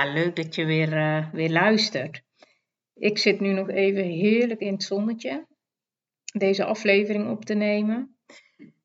Ja, 0.00 0.12
leuk 0.12 0.36
dat 0.36 0.54
je 0.54 0.64
weer, 0.64 0.92
uh, 0.92 1.32
weer 1.32 1.50
luistert. 1.50 2.22
Ik 2.94 3.18
zit 3.18 3.40
nu 3.40 3.52
nog 3.52 3.68
even 3.68 4.04
heerlijk 4.04 4.60
in 4.60 4.72
het 4.72 4.82
zonnetje 4.82 5.46
deze 6.32 6.64
aflevering 6.64 7.30
op 7.30 7.44
te 7.44 7.54
nemen. 7.54 8.16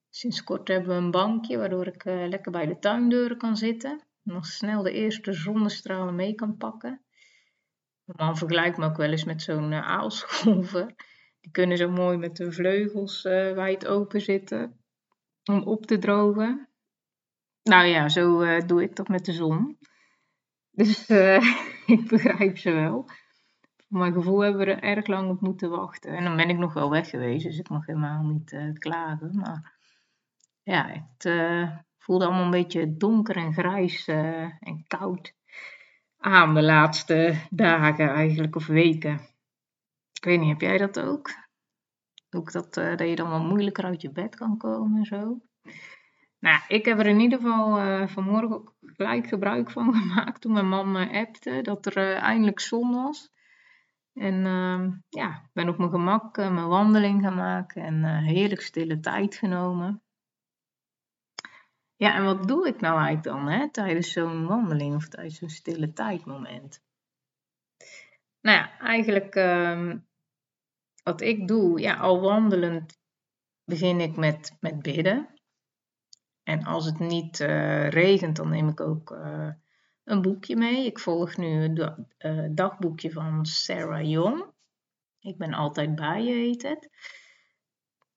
Sinds 0.09 0.43
kort 0.43 0.67
hebben 0.67 0.89
we 0.89 0.95
een 0.95 1.11
bankje 1.11 1.57
waardoor 1.57 1.87
ik 1.87 2.05
uh, 2.05 2.27
lekker 2.27 2.51
bij 2.51 2.65
de 2.65 2.79
tuindeuren 2.79 3.37
kan 3.37 3.57
zitten. 3.57 4.03
Nog 4.23 4.45
snel 4.45 4.83
de 4.83 4.91
eerste 4.91 5.33
zonnestralen 5.33 6.15
mee 6.15 6.35
kan 6.35 6.57
pakken. 6.57 7.01
Mijn 8.03 8.27
man 8.27 8.37
vergelijkt 8.37 8.77
me 8.77 8.85
ook 8.85 8.97
wel 8.97 9.11
eens 9.11 9.25
met 9.25 9.41
zo'n 9.41 9.71
uh, 9.71 9.87
aalscholver. 9.87 10.95
Die 11.41 11.51
kunnen 11.51 11.77
zo 11.77 11.89
mooi 11.89 12.17
met 12.17 12.35
de 12.35 12.51
vleugels 12.51 13.21
wijd 13.53 13.87
open 13.87 14.21
zitten 14.21 14.79
om 15.43 15.63
op 15.63 15.85
te 15.85 15.97
drogen. 15.97 16.69
Nou 17.63 17.85
ja, 17.85 18.09
zo 18.09 18.59
doe 18.65 18.83
ik 18.83 18.95
dat 18.95 19.07
met 19.07 19.25
de 19.25 19.33
zon. 19.33 19.77
Dus 20.75 21.09
uh, 21.09 21.57
ik 21.95 22.07
begrijp 22.07 22.57
ze 22.57 22.71
wel. 22.71 23.09
Mijn 23.87 24.13
gevoel 24.13 24.39
hebben 24.39 24.65
we 24.65 24.73
er 24.73 24.83
erg 24.83 25.07
lang 25.07 25.29
op 25.29 25.41
moeten 25.41 25.69
wachten. 25.69 26.15
En 26.17 26.23
dan 26.23 26.35
ben 26.35 26.49
ik 26.49 26.57
nog 26.57 26.73
wel 26.73 26.89
weg 26.89 27.09
geweest, 27.09 27.45
dus 27.45 27.59
ik 27.59 27.69
mag 27.69 27.85
helemaal 27.85 28.23
niet 28.23 28.51
uh, 28.51 28.73
klagen. 28.73 29.35
Maar 29.35 29.73
ja, 30.63 30.87
het 30.87 31.25
uh, 31.25 31.71
voelde 31.97 32.25
allemaal 32.25 32.43
een 32.43 32.51
beetje 32.51 32.97
donker 32.97 33.35
en 33.35 33.53
grijs 33.53 34.07
en 34.07 34.83
koud 34.87 35.33
aan 36.17 36.53
de 36.53 36.63
laatste 36.63 37.35
dagen 37.49 38.09
eigenlijk, 38.09 38.55
of 38.55 38.65
weken. 38.65 39.19
Ik 40.13 40.23
weet 40.23 40.39
niet, 40.39 40.49
heb 40.49 40.61
jij 40.61 40.77
dat 40.77 40.99
ook? 40.99 41.29
Ook 42.29 42.51
dat, 42.51 42.73
dat 42.73 42.99
je 42.99 43.15
dan 43.15 43.29
wel 43.29 43.43
moeilijker 43.43 43.83
uit 43.83 44.01
je 44.01 44.11
bed 44.11 44.35
kan 44.35 44.57
komen 44.57 44.97
en 44.97 45.05
zo? 45.05 45.41
Nou, 46.45 46.61
ik 46.67 46.85
heb 46.85 46.99
er 46.99 47.05
in 47.05 47.19
ieder 47.19 47.39
geval 47.39 47.79
uh, 47.79 48.07
vanmorgen 48.07 48.55
ook 48.55 48.75
gelijk 48.81 49.27
gebruik 49.27 49.71
van 49.71 49.93
gemaakt 49.95 50.41
toen 50.41 50.53
mijn 50.53 50.67
man 50.67 50.91
me 50.91 51.09
appte 51.11 51.61
dat 51.61 51.85
er 51.85 51.97
uh, 51.97 52.21
eindelijk 52.21 52.59
zon 52.59 52.91
was. 52.91 53.31
En 54.13 54.33
uh, 54.45 54.93
ja, 55.09 55.49
ben 55.53 55.69
op 55.69 55.77
mijn 55.77 55.89
gemak 55.89 56.37
eh, 56.37 56.53
mijn 56.53 56.67
wandeling 56.67 57.21
gaan 57.23 57.35
maken 57.35 57.83
en 57.83 58.23
heerlijk 58.23 58.61
stille 58.61 58.99
tijd 58.99 59.35
genomen. 59.35 60.03
Ja, 61.95 62.15
en 62.15 62.23
wat 62.23 62.47
doe 62.47 62.67
ik 62.67 62.81
nou 62.81 62.95
eigenlijk 62.95 63.23
dan 63.23 63.47
hè, 63.47 63.71
tijdens 63.71 64.11
zo'n 64.11 64.45
wandeling 64.45 64.95
of 64.95 65.07
tijdens 65.07 65.37
zo'n 65.37 65.49
stille 65.49 65.93
tijdmoment? 65.93 66.83
Nou 68.41 68.57
ja, 68.57 68.79
eigenlijk 68.79 69.35
ehm, 69.35 69.97
wat 71.03 71.21
ik 71.21 71.47
doe, 71.47 71.79
ja, 71.79 71.95
al 71.95 72.21
wandelend 72.21 72.99
begin 73.63 73.99
ik 73.99 74.15
met, 74.15 74.57
met 74.59 74.81
bidden. 74.81 75.34
En 76.45 76.63
als 76.63 76.85
het 76.85 76.99
niet 76.99 77.39
uh, 77.39 77.89
regent, 77.89 78.35
dan 78.35 78.49
neem 78.49 78.69
ik 78.69 78.79
ook 78.79 79.11
uh, 79.11 79.49
een 80.03 80.21
boekje 80.21 80.55
mee. 80.55 80.85
Ik 80.85 80.99
volg 80.99 81.37
nu 81.37 81.47
het 81.47 81.95
uh, 82.19 82.47
dagboekje 82.51 83.11
van 83.11 83.45
Sarah 83.45 84.09
Young. 84.09 84.45
Ik 85.19 85.37
ben 85.37 85.53
altijd 85.53 85.95
bij 85.95 86.23
je, 86.23 86.33
heet 86.33 86.61
het. 86.61 86.89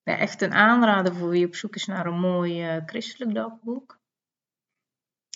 Echt 0.03 0.43
een 0.43 0.53
aanrader 0.53 1.15
voor 1.15 1.29
wie 1.29 1.47
op 1.47 1.55
zoek 1.55 1.75
is 1.75 1.87
naar 1.87 2.07
een 2.07 2.21
mooi 2.21 2.83
christelijk 2.87 3.35
dagboek. 3.35 4.01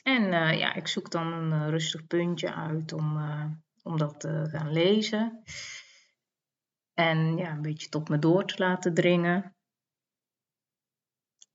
En 0.02 0.22
ja, 0.58 0.74
ik 0.74 0.86
zoek 0.86 1.10
dan 1.10 1.32
een 1.32 1.70
rustig 1.70 2.06
puntje 2.06 2.54
uit 2.54 2.92
om, 2.92 3.18
om 3.82 3.98
dat 3.98 4.20
te 4.20 4.48
gaan 4.50 4.72
lezen. 4.72 5.42
En 6.94 7.36
ja, 7.36 7.50
een 7.50 7.62
beetje 7.62 7.88
tot 7.88 8.08
me 8.08 8.18
door 8.18 8.44
te 8.44 8.54
laten 8.58 8.94
dringen. 8.94 9.54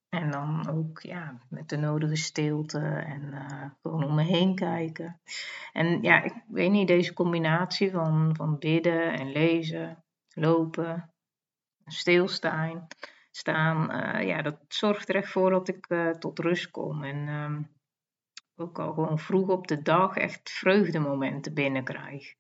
En 0.10 0.32
dan 0.32 0.70
ook 0.70 1.02
ja, 1.02 1.42
met 1.50 1.70
de 1.70 1.78
nodige 1.78 2.16
stilte 2.16 2.80
en 2.80 3.22
uh, 3.22 3.70
gewoon 3.82 4.04
om 4.04 4.16
me 4.16 4.24
heen 4.24 4.56
kijken. 4.56 5.22
En 5.74 6.02
ja, 6.02 6.24
ik 6.24 6.34
weet 6.48 6.72
niet, 6.72 6.88
deze 6.88 7.14
combinatie 7.14 7.92
van, 7.92 8.36
van 8.36 8.58
bidden 8.58 9.14
en 9.14 9.32
lezen, 9.32 10.04
lopen, 10.34 11.14
stilstaan, 11.86 12.88
staan, 13.32 13.92
uh, 13.92 14.28
ja, 14.28 14.42
dat 14.42 14.58
zorgt 14.68 15.10
er 15.10 15.16
echt 15.16 15.32
voor 15.32 15.50
dat 15.50 15.68
ik 15.68 15.90
uh, 15.90 16.10
tot 16.10 16.40
rust 16.40 16.72
kom. 16.72 17.04
En 17.04 17.28
um, 17.28 17.70
ook 18.56 18.80
al 18.80 18.94
gewoon 18.94 19.20
vroeg 19.20 19.50
op 19.50 19.68
de 19.68 19.82
dag 19.82 20.16
echt 20.16 20.50
vreugdemomenten 20.50 21.54
binnenkrijg. 21.54 22.34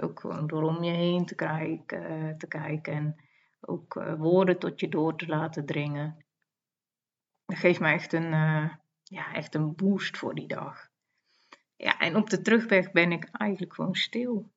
Ook 0.00 0.20
gewoon 0.20 0.46
door 0.46 0.62
om 0.62 0.84
je 0.84 0.92
heen 0.92 1.26
te, 1.26 1.34
kijken, 1.34 2.38
te 2.38 2.46
kijken 2.48 2.92
en 2.92 3.16
ook 3.60 3.94
woorden 4.18 4.58
tot 4.58 4.80
je 4.80 4.88
door 4.88 5.16
te 5.16 5.26
laten 5.26 5.66
dringen 5.66 6.26
dat 7.48 7.58
geeft 7.58 7.80
mij 7.80 7.92
echt 7.92 8.12
een, 8.12 8.32
uh, 8.32 8.70
ja, 9.02 9.34
echt 9.34 9.54
een 9.54 9.74
boost 9.74 10.16
voor 10.16 10.34
die 10.34 10.46
dag. 10.46 10.88
Ja, 11.76 11.98
en 11.98 12.16
op 12.16 12.30
de 12.30 12.40
terugweg 12.40 12.92
ben 12.92 13.12
ik 13.12 13.28
eigenlijk 13.32 13.74
gewoon 13.74 13.94
stil. 13.94 14.50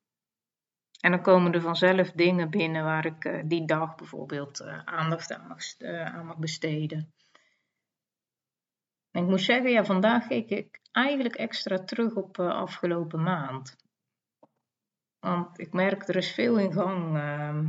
En 0.99 1.11
dan 1.11 1.21
komen 1.21 1.53
er 1.53 1.61
vanzelf 1.61 2.11
dingen 2.11 2.49
binnen 2.49 2.83
waar 2.83 3.05
ik 3.05 3.25
uh, 3.25 3.41
die 3.45 3.65
dag 3.65 3.95
bijvoorbeeld 3.95 4.61
uh, 4.61 4.83
aandacht 4.85 5.33
aan 5.33 5.47
mag, 5.47 5.79
aan 6.13 6.25
mag, 6.25 6.37
besteden. 6.37 7.13
En 9.11 9.23
ik 9.23 9.29
moet 9.29 9.41
zeggen, 9.41 9.71
ja, 9.71 9.85
vandaag 9.85 10.27
keek 10.27 10.49
ik 10.49 10.79
eigenlijk 10.91 11.35
extra 11.35 11.83
terug 11.83 12.15
op 12.15 12.39
afgelopen 12.39 13.23
maand. 13.23 13.75
Want 15.19 15.59
ik 15.59 15.73
merk, 15.73 16.07
er 16.07 16.15
is 16.15 16.31
veel 16.31 16.59
in 16.59 16.73
gang, 16.73 17.17
ehm, 17.17 17.67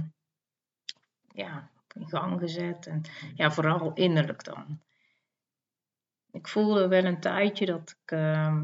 ja, 1.32 1.70
in 1.94 2.08
gang 2.08 2.40
gezet. 2.40 2.86
En 2.86 3.02
ja, 3.34 3.50
vooral 3.50 3.92
innerlijk 3.94 4.44
dan. 4.44 4.80
Ik 6.32 6.48
voelde 6.48 6.88
wel 6.88 7.04
een 7.04 7.20
tijdje 7.20 7.66
dat 7.66 7.96
ik 8.02 8.12
uh, 8.12 8.56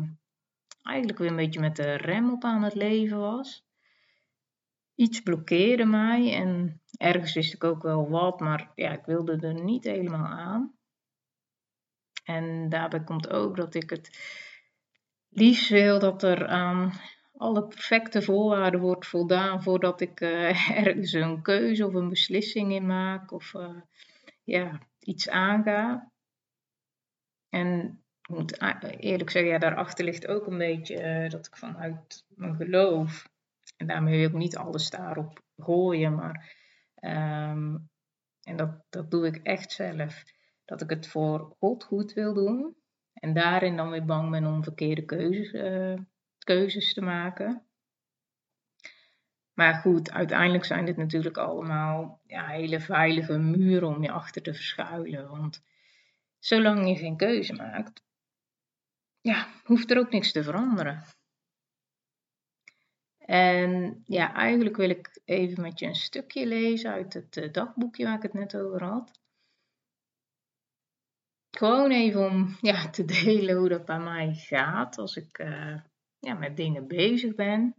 eigenlijk 0.82 1.18
weer 1.18 1.30
een 1.30 1.36
beetje 1.36 1.60
met 1.60 1.76
de 1.76 1.94
rem 1.94 2.32
op 2.32 2.44
aan 2.44 2.62
het 2.62 2.74
leven 2.74 3.18
was. 3.18 3.66
Iets 4.94 5.20
blokkeerde 5.20 5.84
mij 5.84 6.34
en 6.34 6.80
ergens 6.96 7.34
wist 7.34 7.54
ik 7.54 7.64
ook 7.64 7.82
wel 7.82 8.08
wat, 8.08 8.40
maar 8.40 8.70
ja, 8.74 8.90
ik 8.90 9.04
wilde 9.04 9.38
er 9.40 9.62
niet 9.62 9.84
helemaal 9.84 10.26
aan. 10.26 10.78
En 12.24 12.68
daarbij 12.68 13.04
komt 13.04 13.30
ook 13.30 13.56
dat 13.56 13.74
ik 13.74 13.90
het 13.90 14.10
liefst 15.28 15.68
wil 15.68 15.98
dat 15.98 16.22
er 16.22 16.46
aan 16.46 16.92
alle 17.36 17.66
perfecte 17.66 18.22
voorwaarden 18.22 18.80
wordt 18.80 19.06
voldaan 19.06 19.62
voordat 19.62 20.00
ik 20.00 20.20
uh, 20.20 20.70
ergens 20.84 21.12
een 21.12 21.42
keuze 21.42 21.86
of 21.86 21.94
een 21.94 22.08
beslissing 22.08 22.72
in 22.72 22.86
maak 22.86 23.32
of 23.32 23.54
uh, 23.54 23.80
ja, 24.44 24.80
iets 25.00 25.28
aanga. 25.28 26.10
En 27.48 28.02
ik 28.20 28.28
moet 28.28 28.60
eerlijk 29.00 29.30
zeggen, 29.30 29.50
ja, 29.50 29.58
daarachter 29.58 30.04
ligt 30.04 30.26
ook 30.26 30.46
een 30.46 30.58
beetje 30.58 31.22
uh, 31.24 31.30
dat 31.30 31.46
ik 31.46 31.56
vanuit 31.56 32.24
mijn 32.28 32.56
geloof, 32.56 33.28
en 33.76 33.86
daarmee 33.86 34.18
wil 34.18 34.28
ik 34.28 34.34
niet 34.34 34.56
alles 34.56 34.90
daarop 34.90 35.42
gooien, 35.56 36.14
maar 36.14 36.56
um, 37.00 37.90
en 38.42 38.56
dat, 38.56 38.84
dat 38.88 39.10
doe 39.10 39.26
ik 39.26 39.36
echt 39.36 39.72
zelf, 39.72 40.24
dat 40.64 40.80
ik 40.80 40.90
het 40.90 41.08
voor 41.08 41.56
God 41.58 41.84
goed 41.84 42.12
wil 42.12 42.34
doen 42.34 42.76
en 43.12 43.32
daarin 43.32 43.76
dan 43.76 43.90
weer 43.90 44.04
bang 44.04 44.30
ben 44.30 44.46
om 44.46 44.62
verkeerde 44.62 45.04
keuzes, 45.04 45.52
uh, 45.52 45.98
keuzes 46.38 46.94
te 46.94 47.00
maken. 47.00 47.62
Maar 49.52 49.74
goed, 49.74 50.10
uiteindelijk 50.10 50.64
zijn 50.64 50.84
dit 50.84 50.96
natuurlijk 50.96 51.36
allemaal 51.36 52.20
ja, 52.26 52.46
hele 52.46 52.80
veilige 52.80 53.38
muren 53.38 53.88
om 53.88 54.02
je 54.02 54.10
achter 54.10 54.42
te 54.42 54.54
verschuilen. 54.54 55.30
Want 55.30 55.62
zolang 56.38 56.88
je 56.88 56.96
geen 56.96 57.16
keuze 57.16 57.52
maakt, 57.52 58.02
ja, 59.20 59.48
hoeft 59.64 59.90
er 59.90 59.98
ook 59.98 60.10
niks 60.10 60.32
te 60.32 60.42
veranderen. 60.42 61.04
En 63.18 64.02
ja, 64.04 64.34
eigenlijk 64.34 64.76
wil 64.76 64.90
ik 64.90 65.20
even 65.24 65.62
met 65.62 65.78
je 65.78 65.86
een 65.86 65.94
stukje 65.94 66.46
lezen 66.46 66.90
uit 66.90 67.14
het 67.14 67.36
eh, 67.36 67.52
dagboekje 67.52 68.04
waar 68.04 68.16
ik 68.16 68.22
het 68.22 68.32
net 68.32 68.56
over 68.56 68.84
had. 68.84 69.20
Gewoon 71.50 71.90
even 71.90 72.26
om 72.30 72.56
ja, 72.60 72.90
te 72.90 73.04
delen 73.24 73.56
hoe 73.56 73.68
dat 73.68 73.84
bij 73.84 73.98
mij 73.98 74.34
gaat 74.34 74.98
als 74.98 75.16
ik 75.16 75.38
uh, 75.38 75.80
ja, 76.18 76.34
met 76.34 76.56
dingen 76.56 76.86
bezig 76.86 77.34
ben. 77.34 77.76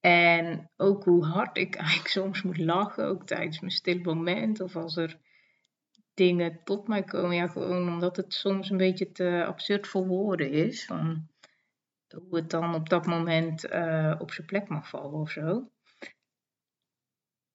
En 0.00 0.70
ook 0.76 1.04
hoe 1.04 1.24
hard 1.24 1.56
ik 1.56 1.74
eigenlijk 1.84 2.08
soms 2.08 2.42
moet 2.42 2.58
lachen, 2.58 3.06
ook 3.06 3.26
tijdens 3.26 3.60
mijn 3.60 3.72
stil 3.72 3.98
moment 3.98 4.60
of 4.60 4.76
als 4.76 4.96
er 4.96 5.20
dingen 6.16 6.60
tot 6.64 6.88
mij 6.88 7.02
komen. 7.02 7.36
Ja, 7.36 7.46
gewoon 7.46 7.88
omdat 7.88 8.16
het 8.16 8.34
soms 8.34 8.70
een 8.70 8.76
beetje 8.76 9.12
te 9.12 9.44
absurd 9.46 9.86
voor 9.86 10.06
woorden 10.06 10.50
is. 10.50 10.84
Van 10.84 11.28
hoe 12.14 12.36
het 12.36 12.50
dan 12.50 12.74
op 12.74 12.88
dat 12.88 13.06
moment 13.06 13.64
eh, 13.64 14.14
op 14.18 14.30
zijn 14.30 14.46
plek 14.46 14.68
mag 14.68 14.88
vallen 14.88 15.20
of 15.20 15.30
zo. 15.30 15.70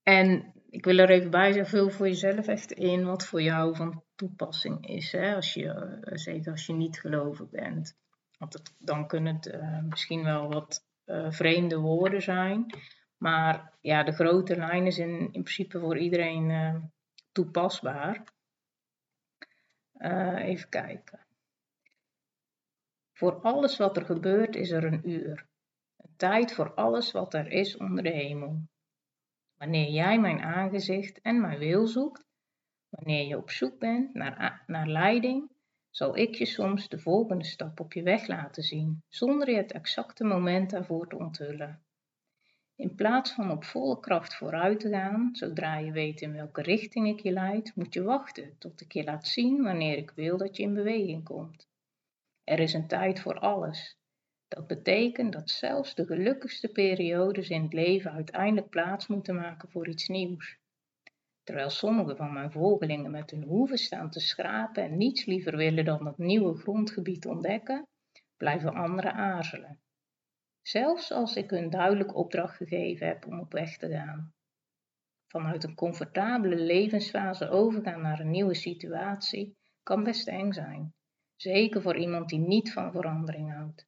En 0.03 0.53
ik 0.69 0.85
wil 0.85 0.97
er 0.97 1.09
even 1.09 1.31
bij 1.31 1.51
zeggen, 1.51 1.77
vul 1.77 1.89
voor 1.89 2.07
jezelf 2.07 2.47
echt 2.47 2.71
in 2.71 3.05
wat 3.05 3.25
voor 3.25 3.41
jou 3.41 3.75
van 3.75 4.03
toepassing 4.15 4.87
is. 4.87 5.11
Hè? 5.11 5.35
Als 5.35 5.53
je, 5.53 5.69
eh, 5.69 6.17
zeker 6.17 6.51
als 6.51 6.65
je 6.65 6.73
niet 6.73 6.99
gelovig 6.99 7.49
bent. 7.49 7.97
Want 8.37 8.75
dan 8.77 9.07
kunnen 9.07 9.35
het 9.35 9.45
uh, 9.45 9.81
misschien 9.81 10.23
wel 10.23 10.49
wat 10.49 10.85
vreemde 11.29 11.77
woorden 11.77 12.21
zijn. 12.21 12.65
Maar 13.17 13.73
ja, 13.81 14.03
de 14.03 14.11
grote 14.11 14.55
lijnen 14.55 14.91
zijn 14.91 15.19
in 15.19 15.43
principe 15.43 15.79
voor 15.79 15.97
iedereen 15.97 16.91
toepasbaar. 17.31 18.23
Even 20.35 20.69
kijken. 20.69 21.19
Voor 23.13 23.41
alles 23.41 23.77
wat 23.77 23.97
er 23.97 24.05
gebeurt 24.05 24.55
is 24.55 24.71
er 24.71 24.83
een 24.83 25.09
uur. 25.09 25.45
Een 25.97 26.15
tijd 26.15 26.53
voor 26.53 26.73
alles 26.73 27.11
wat 27.11 27.33
er 27.33 27.47
is 27.47 27.77
onder 27.77 28.03
de 28.03 28.09
hemel. 28.09 28.61
Wanneer 29.57 29.89
jij 29.89 30.19
mijn 30.19 30.39
aangezicht 30.39 31.21
en 31.21 31.41
mijn 31.41 31.59
wil 31.59 31.87
zoekt, 31.87 32.25
wanneer 32.89 33.27
je 33.27 33.37
op 33.37 33.49
zoek 33.49 33.79
bent 33.79 34.13
naar, 34.13 34.63
naar 34.67 34.87
leiding, 34.87 35.51
zal 35.89 36.17
ik 36.17 36.35
je 36.35 36.45
soms 36.45 36.89
de 36.89 36.99
volgende 36.99 37.45
stap 37.45 37.79
op 37.79 37.93
je 37.93 38.03
weg 38.03 38.27
laten 38.27 38.63
zien, 38.63 39.03
zonder 39.07 39.49
je 39.49 39.55
het 39.55 39.71
exacte 39.71 40.23
moment 40.23 40.69
daarvoor 40.69 41.07
te 41.07 41.17
onthullen. 41.17 41.83
In 42.81 42.95
plaats 42.95 43.31
van 43.31 43.51
op 43.51 43.63
volle 43.63 43.99
kracht 43.99 44.35
vooruit 44.35 44.79
te 44.79 44.89
gaan, 44.89 45.29
zodra 45.31 45.77
je 45.77 45.91
weet 45.91 46.21
in 46.21 46.33
welke 46.33 46.61
richting 46.61 47.07
ik 47.07 47.19
je 47.19 47.31
leid, 47.31 47.75
moet 47.75 47.93
je 47.93 48.03
wachten 48.03 48.57
tot 48.57 48.81
ik 48.81 48.91
je 48.91 49.03
laat 49.03 49.27
zien 49.27 49.63
wanneer 49.63 49.97
ik 49.97 50.11
wil 50.11 50.37
dat 50.37 50.57
je 50.57 50.63
in 50.63 50.73
beweging 50.73 51.23
komt. 51.23 51.67
Er 52.43 52.59
is 52.59 52.73
een 52.73 52.87
tijd 52.87 53.19
voor 53.19 53.39
alles. 53.39 53.97
Dat 54.47 54.67
betekent 54.67 55.33
dat 55.33 55.49
zelfs 55.49 55.95
de 55.95 56.05
gelukkigste 56.05 56.67
periodes 56.67 57.49
in 57.49 57.61
het 57.61 57.73
leven 57.73 58.11
uiteindelijk 58.11 58.69
plaats 58.69 59.07
moeten 59.07 59.35
maken 59.35 59.69
voor 59.69 59.87
iets 59.87 60.07
nieuws. 60.07 60.57
Terwijl 61.43 61.69
sommige 61.69 62.15
van 62.15 62.33
mijn 62.33 62.51
volgelingen 62.51 63.11
met 63.11 63.31
hun 63.31 63.43
hoeven 63.43 63.77
staan 63.77 64.09
te 64.09 64.19
schrapen 64.19 64.83
en 64.83 64.97
niets 64.97 65.25
liever 65.25 65.57
willen 65.57 65.85
dan 65.85 66.03
dat 66.03 66.17
nieuwe 66.17 66.57
grondgebied 66.57 67.25
ontdekken, 67.25 67.87
blijven 68.37 68.73
anderen 68.73 69.13
aarzelen. 69.13 69.79
Zelfs 70.61 71.11
als 71.11 71.35
ik 71.35 71.49
hun 71.49 71.69
duidelijk 71.69 72.15
opdracht 72.15 72.55
gegeven 72.55 73.07
heb 73.07 73.27
om 73.27 73.39
op 73.39 73.51
weg 73.51 73.77
te 73.77 73.89
gaan. 73.89 74.33
Vanuit 75.27 75.63
een 75.63 75.75
comfortabele 75.75 76.55
levensfase 76.55 77.49
overgaan 77.49 78.01
naar 78.01 78.19
een 78.19 78.31
nieuwe 78.31 78.53
situatie 78.53 79.57
kan 79.83 80.03
best 80.03 80.27
eng 80.27 80.51
zijn. 80.51 80.93
Zeker 81.35 81.81
voor 81.81 81.97
iemand 81.97 82.29
die 82.29 82.39
niet 82.39 82.73
van 82.73 82.91
verandering 82.91 83.53
houdt. 83.53 83.87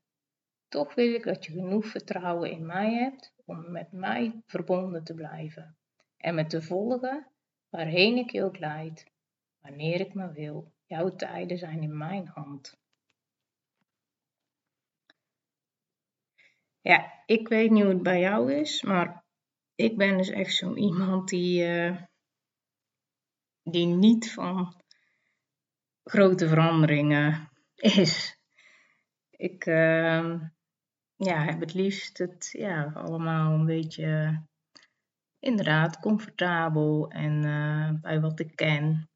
Toch 0.67 0.93
wil 0.93 1.13
ik 1.13 1.23
dat 1.23 1.45
je 1.45 1.51
genoeg 1.51 1.85
vertrouwen 1.85 2.51
in 2.51 2.65
mij 2.65 2.93
hebt 2.93 3.33
om 3.45 3.71
met 3.71 3.91
mij 3.91 4.41
verbonden 4.45 5.03
te 5.03 5.13
blijven 5.13 5.77
en 6.17 6.35
me 6.35 6.45
te 6.45 6.61
volgen 6.61 7.27
waarheen 7.69 8.17
ik 8.17 8.31
je 8.31 8.43
ook 8.43 8.59
leid, 8.59 9.11
wanneer 9.59 9.99
ik 9.99 10.13
maar 10.13 10.33
wil. 10.33 10.71
Jouw 10.85 11.15
tijden 11.15 11.57
zijn 11.57 11.81
in 11.81 11.97
mijn 11.97 12.27
hand. 12.27 12.81
Ja, 16.83 17.23
ik 17.25 17.47
weet 17.47 17.71
niet 17.71 17.83
hoe 17.83 17.93
het 17.93 18.03
bij 18.03 18.19
jou 18.19 18.53
is, 18.53 18.81
maar 18.81 19.23
ik 19.75 19.97
ben 19.97 20.17
dus 20.17 20.29
echt 20.29 20.53
zo 20.53 20.75
iemand 20.75 21.29
die, 21.29 21.67
uh, 21.67 22.01
die 23.63 23.85
niet 23.85 24.33
van 24.33 24.81
grote 26.03 26.47
veranderingen 26.47 27.49
is. 27.75 28.37
Ik 29.29 29.65
uh, 29.65 30.41
ja, 31.15 31.43
heb 31.43 31.59
het 31.59 31.73
liefst 31.73 32.17
het 32.17 32.49
ja, 32.51 32.91
allemaal 32.95 33.53
een 33.53 33.65
beetje 33.65 34.41
inderdaad 35.39 35.99
comfortabel 35.99 37.09
en 37.09 37.45
uh, 37.45 38.01
bij 38.01 38.19
wat 38.19 38.39
ik 38.39 38.55
ken. 38.55 39.09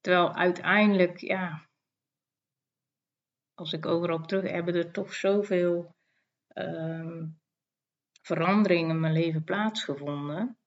Terwijl 0.00 0.34
uiteindelijk, 0.34 1.18
ja, 1.18 1.66
als 3.62 3.72
ik 3.72 3.86
overal 3.86 4.16
op 4.16 4.26
terug, 4.26 4.50
hebben 4.50 4.74
er 4.74 4.90
toch 4.90 5.14
zoveel 5.14 5.94
um, 6.54 7.40
veranderingen 8.22 8.94
in 8.94 9.00
mijn 9.00 9.12
leven 9.12 9.44
plaatsgevonden. 9.44 10.58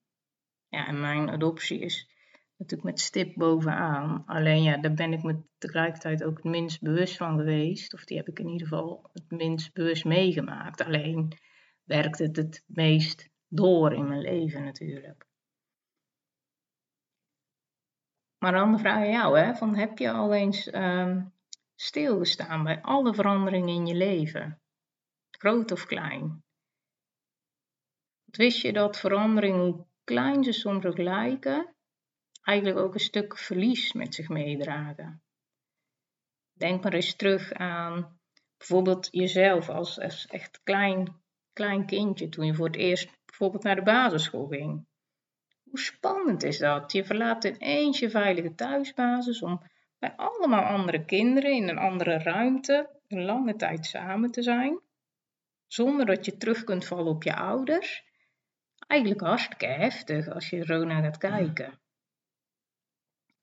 Ja, 0.68 0.88
en 0.88 1.00
mijn 1.00 1.30
adoptie 1.30 1.80
is 1.80 2.10
natuurlijk 2.58 2.90
met 2.90 3.00
stip 3.00 3.36
bovenaan. 3.36 4.24
Alleen 4.26 4.64
ja, 4.64 4.78
daar 4.78 4.94
ben 4.94 5.14
ik 5.14 5.24
me 5.24 5.44
tegelijkertijd 5.58 6.24
ook 6.24 6.36
het 6.36 6.46
minst 6.46 6.82
bewust 6.82 7.18
van 7.18 7.38
geweest. 7.38 7.94
Of 7.94 8.06
die 8.06 8.18
heb 8.18 8.28
ik 8.28 8.40
in 8.40 8.50
ieder 8.50 8.68
geval 8.68 9.10
het 9.14 9.32
minst 9.32 9.74
bewust 9.74 10.06
meegemaakt. 10.06 10.82
Alleen 10.82 11.38
werkt 11.84 12.20
het 12.20 12.36
het 12.36 12.64
meest 12.68 13.30
door 13.48 13.94
in 13.94 14.08
mijn 14.08 14.22
leven 14.22 14.64
natuurlijk. 14.64 15.26
Maar 18.38 18.52
dan 18.52 18.80
vraag 18.80 19.06
je 19.06 19.12
jou, 19.12 19.40
hè, 19.40 19.56
van 19.56 19.76
heb 19.76 19.98
je 19.98 20.12
al 20.12 20.34
eens 20.34 20.74
um, 20.74 21.35
stilgestaan 21.75 22.63
bij 22.63 22.81
alle 22.81 23.13
veranderingen 23.13 23.75
in 23.75 23.86
je 23.86 23.95
leven? 23.95 24.62
Groot 25.31 25.72
of 25.72 25.86
klein? 25.86 26.44
Wist 28.25 28.62
je 28.62 28.74
dat 28.74 29.00
veranderingen, 29.00 29.60
hoe 29.60 29.86
klein 30.04 30.44
ze 30.44 30.51
soms 30.51 30.86
ook 30.86 30.98
lijken, 30.98 31.75
eigenlijk 32.42 32.80
ook 32.80 32.94
een 32.94 33.00
stuk 33.00 33.38
verlies 33.38 33.94
met 33.94 34.16
zich 34.16 34.30
meedragen? 34.30 35.24
Denk 36.54 36.83
maar 36.83 36.94
eens 36.94 37.16
terug 37.16 37.54
aan 37.54 38.19
bijvoorbeeld 38.57 39.07
jezelf 39.12 39.69
als, 39.69 39.98
echt 40.27 40.63
klein, 40.63 41.22
klein 41.54 41.86
kindje 41.86 42.30
toen 42.30 42.45
je 42.45 42.54
voor 42.54 42.66
het 42.66 42.75
eerst 42.75 43.10
bijvoorbeeld 43.25 43.63
naar 43.63 43.75
de 43.75 43.83
basisschool 43.83 44.48
ging. 44.48 44.88
Hoe 45.63 45.80
spannend 45.80 46.44
is 46.44 46.57
dat? 46.57 46.92
Je 46.92 47.06
verlaat 47.06 47.44
ineens 47.44 48.00
je 48.00 48.10
veilige 48.10 48.56
thuisbasis 48.56 49.42
om 49.42 49.62
bij 50.00 50.14
allemaal 50.16 50.64
andere 50.64 51.06
kinderen 51.06 51.52
in 51.52 51.70
een 51.70 51.78
andere 51.78 52.18
ruimte 52.18 52.90
een 53.08 53.26
lange 53.26 53.56
tijd 53.56 53.86
samen 53.86 54.32
te 54.32 54.42
zijn, 54.42 54.80
zonder 55.68 56.06
dat 56.06 56.26
je 56.26 56.38
terug 56.38 56.64
kunt 56.64 56.86
vallen 56.86 57.14
op 57.14 57.24
je 57.24 57.36
ouders. 57.36 58.04
Eigenlijk 58.88 59.22
hartstikke 59.22 59.66
heftig 59.66 60.28
als 60.28 60.50
je 60.50 60.66
er 60.66 60.86
naar 60.86 61.04
gaat 61.04 61.18
kijken. 61.18 61.80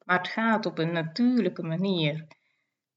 Maar 0.05 0.19
het 0.19 0.29
gaat 0.29 0.67
op 0.67 0.79
een 0.79 0.93
natuurlijke 0.93 1.63
manier. 1.63 2.27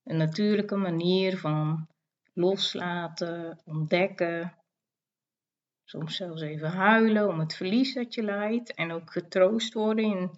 Een 0.03 0.17
natuurlijke 0.17 0.75
manier 0.75 1.37
van 1.37 1.87
loslaten, 2.33 3.61
ontdekken, 3.65 4.65
Soms 5.87 6.15
zelfs 6.15 6.41
even 6.41 6.69
huilen 6.69 7.27
om 7.27 7.39
het 7.39 7.55
verlies 7.55 7.93
dat 7.93 8.13
je 8.13 8.23
lijdt 8.23 8.73
en 8.73 8.91
ook 8.91 9.11
getroost 9.11 9.73
worden 9.73 10.05
in 10.05 10.31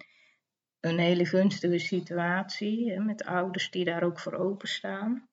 een 0.88 0.98
hele 0.98 1.26
gunstige 1.26 1.78
situatie 1.78 2.90
hè, 2.90 2.98
met 2.98 3.24
ouders 3.24 3.70
die 3.70 3.84
daar 3.84 4.02
ook 4.02 4.20
voor 4.20 4.34
openstaan. 4.34 5.28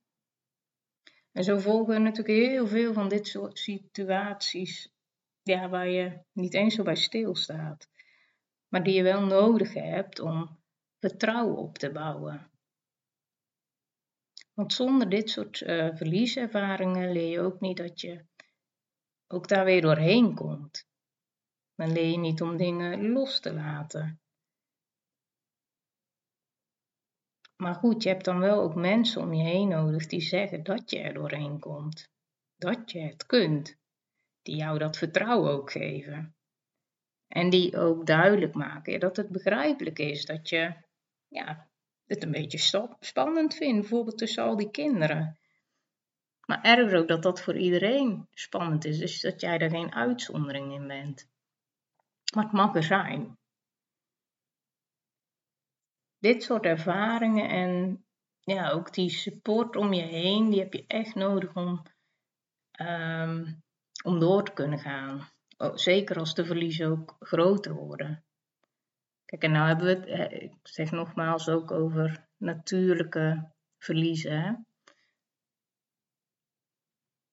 En 1.31 1.43
zo 1.43 1.57
volgen 1.57 2.03
natuurlijk 2.03 2.37
heel 2.37 2.67
veel 2.67 2.93
van 2.93 3.09
dit 3.09 3.27
soort 3.27 3.59
situaties 3.59 4.93
ja, 5.41 5.69
waar 5.69 5.87
je 5.87 6.19
niet 6.31 6.53
eens 6.53 6.75
zo 6.75 6.83
bij 6.83 6.95
stilstaat, 6.95 7.89
maar 8.67 8.83
die 8.83 8.93
je 8.93 9.03
wel 9.03 9.25
nodig 9.25 9.73
hebt 9.73 10.19
om 10.19 10.59
vertrouwen 10.99 11.57
op 11.57 11.77
te 11.77 11.91
bouwen. 11.91 12.51
Want 14.53 14.73
zonder 14.73 15.09
dit 15.09 15.29
soort 15.29 15.61
uh, 15.61 15.95
verlieservaringen 15.95 17.11
leer 17.11 17.29
je 17.29 17.39
ook 17.39 17.59
niet 17.59 17.77
dat 17.77 18.01
je 18.01 18.25
ook 19.27 19.47
daar 19.47 19.65
weer 19.65 19.81
doorheen 19.81 20.35
komt. 20.35 20.87
Dan 21.75 21.91
leer 21.91 22.11
je 22.11 22.17
niet 22.17 22.41
om 22.41 22.57
dingen 22.57 23.09
los 23.09 23.39
te 23.39 23.53
laten. 23.53 24.19
Maar 27.55 27.75
goed, 27.75 28.03
je 28.03 28.09
hebt 28.09 28.25
dan 28.25 28.39
wel 28.39 28.61
ook 28.61 28.75
mensen 28.75 29.21
om 29.21 29.33
je 29.33 29.43
heen 29.43 29.67
nodig 29.67 30.07
die 30.07 30.21
zeggen 30.21 30.63
dat 30.63 30.89
je 30.89 30.99
er 30.99 31.13
doorheen 31.13 31.59
komt. 31.59 32.09
Dat 32.55 32.91
je 32.91 32.99
het 32.99 33.25
kunt. 33.25 33.77
Die 34.41 34.55
jou 34.55 34.77
dat 34.77 34.97
vertrouwen 34.97 35.51
ook 35.51 35.71
geven. 35.71 36.35
En 37.27 37.49
die 37.49 37.77
ook 37.77 38.05
duidelijk 38.05 38.53
maken 38.53 38.99
dat 38.99 39.17
het 39.17 39.29
begrijpelijk 39.29 39.99
is 39.99 40.25
dat 40.25 40.49
je 40.49 40.73
ja, 41.27 41.67
het 42.05 42.23
een 42.23 42.31
beetje 42.31 42.87
spannend 42.99 43.55
vindt, 43.55 43.79
bijvoorbeeld 43.79 44.17
tussen 44.17 44.43
al 44.43 44.55
die 44.55 44.71
kinderen. 44.71 45.37
Maar 46.45 46.61
erger 46.61 46.99
ook 46.99 47.07
dat 47.07 47.23
dat 47.23 47.41
voor 47.41 47.57
iedereen 47.57 48.27
spannend 48.33 48.85
is, 48.85 48.97
dus 48.97 49.21
dat 49.21 49.41
jij 49.41 49.57
er 49.57 49.69
geen 49.69 49.93
uitzondering 49.93 50.73
in 50.73 50.87
bent. 50.87 51.27
Maar 52.35 52.43
het 52.43 52.53
mag 52.53 52.75
er 52.75 52.83
zijn. 52.83 53.37
Dit 56.25 56.43
soort 56.43 56.65
ervaringen 56.65 57.49
en 57.49 58.05
ja, 58.39 58.69
ook 58.69 58.93
die 58.93 59.09
support 59.09 59.75
om 59.75 59.93
je 59.93 60.01
heen, 60.01 60.49
die 60.49 60.59
heb 60.59 60.73
je 60.73 60.83
echt 60.87 61.15
nodig 61.15 61.55
om, 61.55 61.83
ehm, 62.71 63.53
om 64.03 64.19
door 64.19 64.43
te 64.43 64.53
kunnen 64.53 64.79
gaan. 64.79 65.29
Zeker 65.73 66.17
als 66.17 66.33
de 66.33 66.45
verliezen 66.45 66.89
ook 66.89 67.15
groter 67.19 67.73
worden. 67.73 68.25
Kijk, 69.25 69.43
en 69.43 69.51
nou 69.51 69.67
hebben 69.67 69.85
we 69.85 69.91
het, 69.91 70.05
eh, 70.05 70.41
ik 70.41 70.53
zeg 70.63 70.91
nogmaals, 70.91 71.49
ook 71.49 71.71
over 71.71 72.27
natuurlijke 72.37 73.51
verliezen. 73.77 74.41
Hè? 74.41 74.53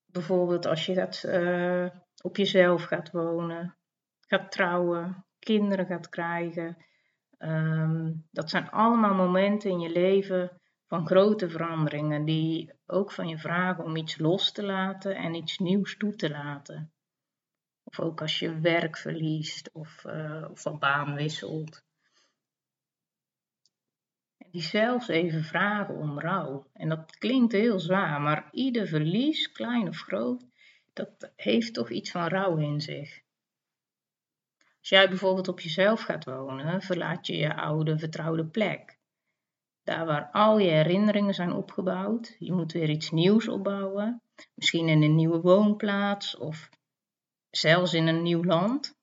bijvoorbeeld 0.06 0.66
als 0.66 0.87
je 0.87 0.94
gaat, 0.94 1.22
uh, 1.26 1.87
op 2.22 2.37
jezelf 2.37 2.84
gaat 2.84 3.11
wonen, 3.11 3.76
gaat 4.20 4.50
trouwen, 4.50 5.26
kinderen 5.38 5.87
gaat 5.87 6.08
krijgen. 6.08 6.76
Ehm, 7.42 8.12
dat 8.30 8.50
zijn 8.50 8.70
allemaal 8.70 9.14
momenten 9.14 9.70
in 9.70 9.80
je 9.80 9.90
leven 9.90 10.61
van 10.87 11.06
grote 11.06 11.50
veranderingen 11.50 12.25
die 12.25 12.72
ook 12.87 13.12
van 13.12 13.28
je 13.28 13.38
vragen 13.38 13.84
om 13.84 13.96
iets 13.96 14.18
los 14.18 14.52
te 14.52 14.62
laten 14.62 15.16
en 15.16 15.34
iets 15.34 15.58
nieuws 15.58 15.96
toe 15.96 16.14
te 16.14 16.30
laten. 16.30 16.92
Of 17.84 18.00
ook 18.00 18.20
als 18.20 18.38
je 18.38 18.61
werk 18.61 18.96
verliest 18.96 19.70
of, 19.72 20.04
uh, 20.04 20.46
of 20.50 20.61
van 20.61 20.78
baan 20.78 21.14
wisselt. 21.14 21.84
Die 24.50 24.62
zelfs 24.62 25.08
even 25.08 25.44
vragen 25.44 25.94
om 25.94 26.20
rouw. 26.20 26.66
En 26.72 26.88
dat 26.88 27.16
klinkt 27.18 27.52
heel 27.52 27.80
zwaar, 27.80 28.20
maar 28.20 28.49
ieder 28.52 28.87
verlies, 28.87 29.52
klein 29.52 29.88
of 29.88 29.99
groot, 29.99 30.46
dat 30.92 31.32
heeft 31.37 31.75
toch 31.75 31.90
iets 31.90 32.11
van 32.11 32.26
rouw 32.28 32.56
in 32.56 32.80
zich. 32.80 33.22
Als 34.82 34.90
jij 34.90 35.08
bijvoorbeeld 35.08 35.48
op 35.48 35.60
jezelf 35.60 36.00
gaat 36.00 36.24
wonen, 36.24 36.82
verlaat 36.82 37.26
je 37.26 37.36
je 37.36 37.56
oude 37.56 37.98
vertrouwde 37.98 38.46
plek. 38.46 38.98
Daar 39.82 40.06
waar 40.06 40.28
al 40.32 40.58
je 40.58 40.70
herinneringen 40.70 41.34
zijn 41.34 41.52
opgebouwd. 41.52 42.36
Je 42.38 42.52
moet 42.52 42.72
weer 42.72 42.88
iets 42.90 43.10
nieuws 43.10 43.48
opbouwen. 43.48 44.22
Misschien 44.54 44.88
in 44.88 45.02
een 45.02 45.14
nieuwe 45.14 45.40
woonplaats 45.40 46.36
of 46.36 46.68
zelfs 47.50 47.94
in 47.94 48.06
een 48.06 48.22
nieuw 48.22 48.44
land. 48.44 48.94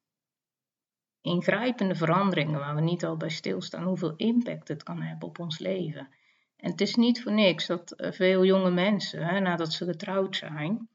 Ingrijpende 1.21 1.95
veranderingen 1.95 2.59
waar 2.59 2.75
we 2.75 2.81
niet 2.81 3.05
al 3.05 3.17
bij 3.17 3.29
stilstaan 3.29 3.83
hoeveel 3.83 4.15
impact 4.15 4.67
het 4.67 4.83
kan 4.83 5.01
hebben 5.01 5.27
op 5.27 5.39
ons 5.39 5.59
leven. 5.59 6.09
En 6.55 6.71
het 6.71 6.81
is 6.81 6.95
niet 6.95 7.23
voor 7.23 7.31
niks 7.31 7.67
dat 7.67 7.91
eh, 7.91 8.11
veel 8.11 8.45
jonge 8.45 8.71
mensen, 8.71 9.43
nadat 9.43 9.73
ze 9.73 9.85
getrouwd 9.85 10.35
zijn 10.35 10.89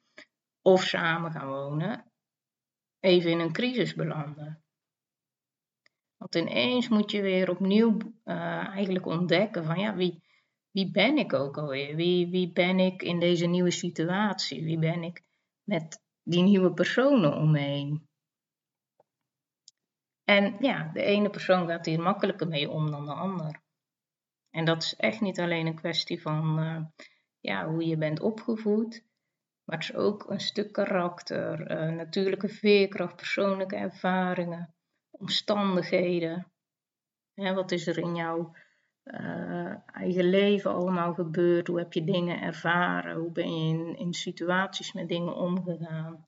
of 0.62 0.82
samen 0.82 1.32
gaan 1.32 1.48
wonen, 1.48 2.04
even 3.00 3.30
in 3.30 3.38
een 3.38 3.52
crisis 3.52 3.94
belanden. 3.94 4.63
Want 6.24 6.34
ineens 6.34 6.88
moet 6.88 7.10
je 7.10 7.22
weer 7.22 7.50
opnieuw 7.50 7.96
uh, 8.24 8.68
eigenlijk 8.68 9.06
ontdekken 9.06 9.64
van 9.64 9.78
ja, 9.78 9.94
wie, 9.94 10.22
wie 10.70 10.90
ben 10.90 11.18
ik 11.18 11.32
ook 11.32 11.58
alweer? 11.58 11.96
Wie, 11.96 12.28
wie 12.30 12.52
ben 12.52 12.78
ik 12.78 13.02
in 13.02 13.20
deze 13.20 13.46
nieuwe 13.46 13.70
situatie? 13.70 14.64
Wie 14.64 14.78
ben 14.78 15.02
ik 15.02 15.22
met 15.62 16.02
die 16.22 16.42
nieuwe 16.42 16.72
personen 16.72 17.36
omheen? 17.36 18.08
En 20.24 20.56
ja, 20.60 20.90
de 20.92 21.02
ene 21.02 21.30
persoon 21.30 21.68
gaat 21.68 21.86
hier 21.86 22.00
makkelijker 22.00 22.48
mee 22.48 22.70
om 22.70 22.90
dan 22.90 23.06
de 23.06 23.12
ander. 23.12 23.60
En 24.50 24.64
dat 24.64 24.82
is 24.82 24.96
echt 24.96 25.20
niet 25.20 25.40
alleen 25.40 25.66
een 25.66 25.74
kwestie 25.74 26.22
van 26.22 26.58
uh, 26.58 26.84
ja, 27.40 27.68
hoe 27.68 27.86
je 27.86 27.96
bent 27.96 28.20
opgevoed, 28.20 29.04
maar 29.64 29.78
het 29.78 29.88
is 29.88 29.94
ook 29.94 30.30
een 30.30 30.40
stuk 30.40 30.72
karakter, 30.72 31.70
uh, 31.70 31.96
natuurlijke 31.96 32.48
veerkracht, 32.48 33.16
persoonlijke 33.16 33.76
ervaringen 33.76 34.74
omstandigheden. 35.18 36.46
wat 37.34 37.70
is 37.70 37.86
er 37.86 37.98
in 37.98 38.14
jouw 38.14 38.54
uh, 39.04 39.74
eigen 39.86 40.24
leven 40.24 40.70
allemaal 40.70 41.14
gebeurd? 41.14 41.66
Hoe 41.66 41.78
heb 41.78 41.92
je 41.92 42.04
dingen 42.04 42.40
ervaren? 42.40 43.16
Hoe 43.16 43.32
ben 43.32 43.56
je 43.56 43.74
in, 43.74 43.96
in 43.96 44.12
situaties 44.12 44.92
met 44.92 45.08
dingen 45.08 45.34
omgegaan? 45.34 46.24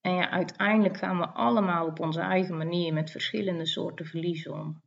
En 0.00 0.14
ja, 0.14 0.30
uiteindelijk 0.30 0.96
gaan 0.96 1.18
we 1.18 1.28
allemaal 1.28 1.86
op 1.86 2.00
onze 2.00 2.20
eigen 2.20 2.56
manier 2.56 2.92
met 2.92 3.10
verschillende 3.10 3.66
soorten 3.66 4.06
verlies 4.06 4.48
om. 4.48 4.82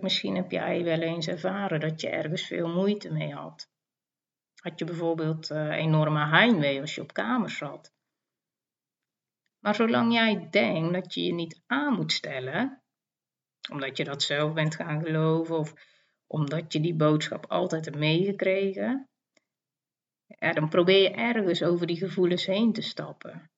Misschien 0.00 0.36
heb 0.36 0.50
jij 0.50 0.84
wel 0.84 1.00
eens 1.00 1.28
ervaren 1.28 1.80
dat 1.80 2.00
je 2.00 2.08
ergens 2.08 2.46
veel 2.46 2.68
moeite 2.68 3.12
mee 3.12 3.34
had. 3.34 3.70
Had 4.62 4.78
je 4.78 4.84
bijvoorbeeld 4.84 5.50
uh, 5.50 5.70
enorme 5.70 6.26
heimwee 6.26 6.80
als 6.80 6.94
je 6.94 7.00
op 7.00 7.12
kamer 7.12 7.50
zat? 7.50 7.92
Maar 9.62 9.74
zolang 9.74 10.12
jij 10.12 10.48
denkt 10.50 10.92
dat 10.92 11.14
je 11.14 11.24
je 11.24 11.34
niet 11.34 11.62
aan 11.66 11.94
moet 11.94 12.12
stellen, 12.12 12.82
omdat 13.70 13.96
je 13.96 14.04
dat 14.04 14.22
zelf 14.22 14.52
bent 14.52 14.74
gaan 14.74 15.02
geloven 15.04 15.58
of 15.58 15.74
omdat 16.26 16.72
je 16.72 16.80
die 16.80 16.94
boodschap 16.94 17.46
altijd 17.46 17.84
hebt 17.84 17.96
meegekregen, 17.96 19.08
ja, 20.26 20.52
dan 20.52 20.68
probeer 20.68 21.02
je 21.02 21.10
ergens 21.10 21.62
over 21.62 21.86
die 21.86 21.96
gevoelens 21.96 22.46
heen 22.46 22.72
te 22.72 22.82
stappen. 22.82 23.50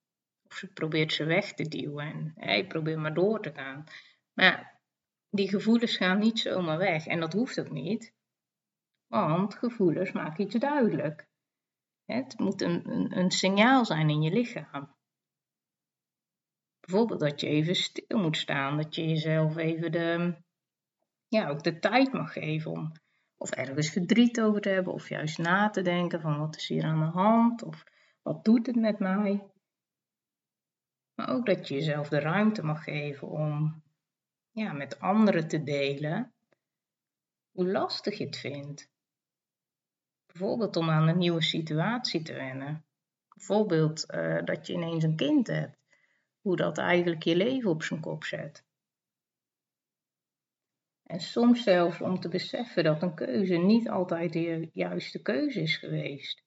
Of 0.47 0.61
je 0.61 0.67
probeert 0.67 1.13
ze 1.13 1.25
weg 1.25 1.53
te 1.53 1.69
duwen 1.69 2.07
en 2.07 2.33
hey, 2.37 2.67
probeer 2.67 3.01
maar 3.01 3.15
door 3.15 3.41
te 3.41 3.53
gaan. 3.53 3.85
Maar 4.33 4.81
die 5.31 5.49
gevoelens 5.49 5.97
gaan 5.97 6.19
niet 6.19 6.39
zomaar 6.39 6.79
weg 6.79 7.07
en 7.07 7.21
dat 7.21 7.33
hoeft 7.33 7.61
ook 7.61 7.71
niet, 7.71 8.13
want 9.07 9.55
gevoelens 9.55 10.13
maken 10.13 10.45
iets 10.45 10.55
duidelijk. 10.55 11.27
Het 12.05 12.39
moet 12.39 12.63
een, 12.63 12.91
een, 12.91 13.19
een 13.19 13.31
signaal 13.31 13.85
zijn 13.85 14.11
in 14.11 14.23
je 14.23 14.31
lichaam. 14.31 14.95
Bijvoorbeeld 16.85 17.21
dat 17.21 17.41
je 17.41 17.47
even 17.47 17.75
stil 17.75 18.19
moet 18.19 18.37
staan, 18.37 18.77
dat 18.77 18.95
je 18.95 19.09
jezelf 19.09 19.57
even 19.57 19.93
de, 19.93 20.37
ja, 21.29 21.49
ook 21.49 21.63
de 21.63 21.79
tijd 21.79 22.13
mag 22.13 22.33
geven 22.33 22.71
om 22.71 22.93
of 23.37 23.51
ergens 23.51 23.91
verdriet 23.91 24.41
over 24.41 24.61
te 24.61 24.69
hebben, 24.69 24.93
of 24.93 25.09
juist 25.09 25.39
na 25.39 25.71
te 25.71 25.83
denken 25.83 26.21
van 26.21 26.39
wat 26.39 26.57
is 26.57 26.69
hier 26.69 26.85
aan 26.85 26.99
de 26.99 27.19
hand, 27.19 27.63
of 27.63 27.85
wat 28.23 28.45
doet 28.45 28.67
het 28.67 28.77
met 28.77 28.99
mij. 28.99 29.47
Maar 31.15 31.29
ook 31.29 31.47
dat 31.47 31.69
je 31.69 31.75
jezelf 31.75 32.09
de 32.09 32.19
ruimte 32.19 32.63
mag 32.63 32.85
geven 32.85 33.29
om 33.29 33.83
ja, 34.51 34.73
met 34.73 35.01
anderen 35.01 35.49
te 35.49 35.63
delen 35.63 36.33
hoe 37.51 37.71
lastig 37.71 38.19
je 38.19 38.25
het 38.25 38.37
vindt. 38.37 38.91
Bijvoorbeeld 40.27 40.77
om 40.77 40.91
aan 40.91 41.09
een 41.09 41.19
nieuwe 41.19 41.43
situatie 41.43 42.23
te 42.23 42.33
wennen. 42.33 42.85
Bijvoorbeeld 43.29 44.15
uh, 44.15 44.45
dat 44.45 44.67
je 44.67 44.73
ineens 44.73 45.05
een 45.05 45.17
kind 45.17 45.47
hebt 45.47 45.84
hoe 46.45 46.57
dat 46.57 46.79
eigenlijk 46.79 47.23
je 47.23 47.37
leven 47.37 47.71
op 47.71 47.83
zijn 47.83 48.01
kop 48.01 48.25
zet. 48.25 48.65
En 51.03 51.21
soms 51.21 51.63
zelfs 51.63 52.01
om 52.01 52.21
te 52.21 52.29
beseffen 52.29 52.85
dat 52.85 53.03
een 53.03 53.15
keuze 53.15 53.55
niet 53.55 53.89
altijd 53.89 54.33
de 54.33 54.71
juiste 54.73 55.23
keuze 55.23 55.61
is 55.61 55.77
geweest. 55.77 56.43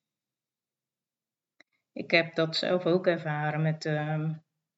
Ik 1.92 2.12
heb 2.12 2.36
dat 2.36 2.56
zelf 2.56 2.86
ook 2.86 3.08
ervaren 3.08 3.62
met 3.62 3.86
uh, 3.86 4.30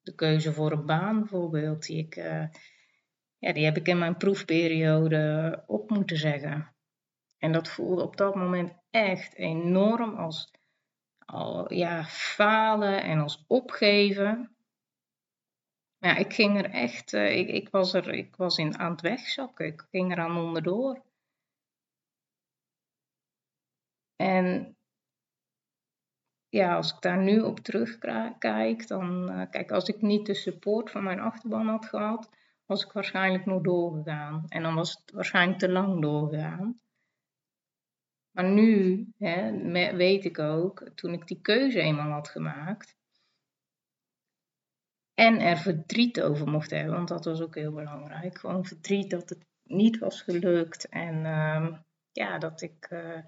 de 0.02 0.16
keuze 0.16 0.54
voor 0.54 0.72
een 0.72 0.86
baan 0.86 1.20
bijvoorbeeld. 1.20 1.86
Die, 1.86 1.98
ik, 1.98 2.16
uh, 2.16 2.48
ja, 3.38 3.54
die 3.54 3.66
heb 3.66 3.78
ik 3.78 3.88
in 3.88 3.98
mijn 3.98 4.18
proefperiode 4.18 5.64
op 5.68 5.90
moeten 5.90 6.18
zeggen. 6.18 6.76
En 7.38 7.52
dat 7.52 7.68
voelde 7.68 8.04
op 8.04 8.18
dat 8.18 8.36
moment 8.36 8.74
echt 8.90 9.36
enorm 9.36 10.16
als 10.16 10.54
al, 11.26 11.74
ja, 11.74 12.04
falen 12.04 13.04
en 13.04 13.20
als 13.20 13.44
opgeven. 13.48 14.54
Ja, 16.01 16.15
ik 16.15 16.34
ging 16.34 16.58
er 16.58 16.70
echt, 16.70 17.13
uh, 17.13 17.38
ik, 17.38 17.48
ik, 17.48 17.70
was 17.70 17.94
er, 17.94 18.13
ik 18.13 18.36
was 18.36 18.58
in, 18.58 18.77
aan 18.77 18.91
het 18.91 19.01
wegzakken. 19.01 19.65
Ik 19.65 19.88
ging 19.91 20.12
er 20.12 20.20
aan 20.20 20.38
onderdoor. 20.38 21.01
En 24.15 24.77
ja, 26.50 26.75
als 26.75 26.94
ik 26.94 27.01
daar 27.01 27.18
nu 27.18 27.39
op 27.39 27.60
terugkijk, 27.60 28.88
dan, 28.88 29.32
uh, 29.32 29.50
kijk, 29.50 29.72
als 29.72 29.88
ik 29.88 30.01
niet 30.01 30.25
de 30.25 30.34
support 30.34 30.91
van 30.91 31.03
mijn 31.03 31.20
achterban 31.20 31.68
had 31.68 31.86
gehad, 31.86 32.29
was 32.65 32.86
ik 32.86 32.91
waarschijnlijk 32.91 33.46
nog 33.46 33.62
doorgegaan. 33.62 34.46
En 34.48 34.63
dan 34.63 34.75
was 34.75 34.91
het 34.91 35.12
waarschijnlijk 35.12 35.60
te 35.60 35.70
lang 35.70 36.01
doorgegaan. 36.01 36.82
Maar 38.32 38.46
nu 38.46 39.08
hè, 39.18 39.51
weet 39.96 40.25
ik 40.25 40.39
ook, 40.39 40.89
toen 40.96 41.13
ik 41.13 41.27
die 41.27 41.41
keuze 41.41 41.79
eenmaal 41.79 42.12
had 42.12 42.29
gemaakt, 42.29 42.99
en 45.20 45.40
er 45.40 45.58
verdriet 45.58 46.22
over 46.22 46.48
mocht 46.48 46.70
hebben, 46.70 46.96
want 46.96 47.08
dat 47.08 47.26
was 47.26 47.42
ook 47.42 47.56
heel 47.56 47.74
belangrijk. 47.74 48.38
Gewoon 48.38 48.66
verdriet 48.66 49.10
dat 49.10 49.30
het 49.30 49.46
niet 49.64 49.98
was 49.98 50.22
gelukt 50.22 50.90
en 50.90 51.16
uh, 51.16 51.78
ja, 52.12 52.38
dat 52.38 52.62
ik 52.62 52.90
uh, 52.90 53.20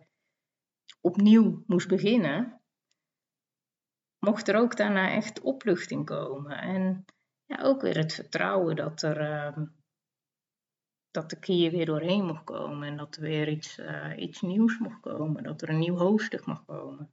opnieuw 1.01 1.63
moest 1.67 1.87
beginnen. 1.87 2.61
Mocht 4.19 4.47
er 4.47 4.55
ook 4.55 4.77
daarna 4.77 5.11
echt 5.11 5.41
opluchting 5.41 6.05
komen. 6.05 6.57
En 6.57 7.05
ja, 7.45 7.61
ook 7.61 7.81
weer 7.81 7.97
het 7.97 8.13
vertrouwen 8.13 8.75
dat, 8.75 9.01
er, 9.01 9.21
uh, 9.21 9.65
dat 11.09 11.31
ik 11.31 11.45
hier 11.45 11.71
weer 11.71 11.85
doorheen 11.85 12.25
mocht 12.25 12.43
komen. 12.43 12.87
En 12.87 12.97
dat 12.97 13.15
er 13.15 13.21
weer 13.21 13.49
iets, 13.49 13.79
uh, 13.79 14.13
iets 14.17 14.41
nieuws 14.41 14.77
mocht 14.77 14.99
komen. 14.99 15.43
Dat 15.43 15.61
er 15.61 15.69
een 15.69 15.79
nieuw 15.79 15.97
hoofdstuk 15.97 16.45
mag 16.45 16.65
komen. 16.65 17.11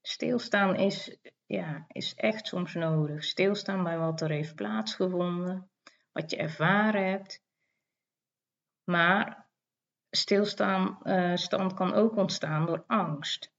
Stilstaan 0.00 0.76
is 0.76 1.18
ja, 1.50 1.84
is 1.88 2.14
echt 2.14 2.46
soms 2.46 2.74
nodig. 2.74 3.24
Stilstaan 3.24 3.82
bij 3.82 3.98
wat 3.98 4.20
er 4.20 4.30
heeft 4.30 4.54
plaatsgevonden, 4.54 5.70
wat 6.12 6.30
je 6.30 6.36
ervaren 6.36 7.10
hebt. 7.10 7.42
Maar 8.84 9.48
stilstaan 10.10 10.98
uh, 11.02 11.36
stand 11.36 11.74
kan 11.74 11.92
ook 11.92 12.16
ontstaan 12.16 12.66
door 12.66 12.84
angst. 12.86 13.52